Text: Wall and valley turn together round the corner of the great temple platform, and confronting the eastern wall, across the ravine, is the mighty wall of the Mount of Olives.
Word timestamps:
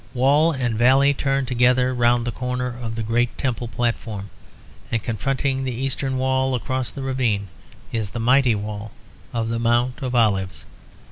Wall 0.15 0.51
and 0.51 0.79
valley 0.79 1.13
turn 1.13 1.45
together 1.45 1.93
round 1.93 2.25
the 2.25 2.31
corner 2.31 2.75
of 2.81 2.95
the 2.95 3.03
great 3.03 3.37
temple 3.37 3.67
platform, 3.67 4.31
and 4.91 5.03
confronting 5.03 5.63
the 5.63 5.71
eastern 5.75 6.17
wall, 6.17 6.55
across 6.55 6.89
the 6.89 7.03
ravine, 7.03 7.49
is 7.91 8.09
the 8.09 8.19
mighty 8.19 8.55
wall 8.55 8.93
of 9.31 9.49
the 9.49 9.59
Mount 9.59 10.01
of 10.01 10.15
Olives. 10.15 10.65